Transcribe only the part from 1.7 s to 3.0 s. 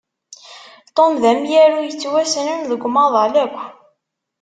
yettwassnen deg